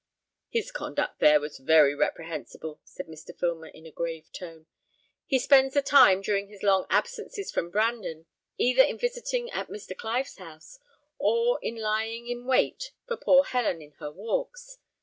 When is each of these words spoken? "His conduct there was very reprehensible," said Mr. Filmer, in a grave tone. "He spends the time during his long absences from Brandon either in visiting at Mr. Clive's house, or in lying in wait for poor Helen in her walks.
"His 0.49 0.71
conduct 0.71 1.19
there 1.19 1.39
was 1.39 1.59
very 1.59 1.93
reprehensible," 1.93 2.79
said 2.83 3.05
Mr. 3.05 3.37
Filmer, 3.37 3.67
in 3.67 3.85
a 3.85 3.91
grave 3.91 4.31
tone. 4.33 4.65
"He 5.27 5.37
spends 5.37 5.75
the 5.75 5.83
time 5.83 6.23
during 6.23 6.47
his 6.47 6.63
long 6.63 6.87
absences 6.89 7.51
from 7.51 7.69
Brandon 7.69 8.25
either 8.57 8.81
in 8.81 8.97
visiting 8.97 9.51
at 9.51 9.67
Mr. 9.67 9.95
Clive's 9.95 10.37
house, 10.37 10.79
or 11.19 11.59
in 11.61 11.75
lying 11.75 12.25
in 12.25 12.47
wait 12.47 12.93
for 13.07 13.15
poor 13.15 13.43
Helen 13.43 13.79
in 13.79 13.91
her 13.99 14.09
walks. 14.09 14.79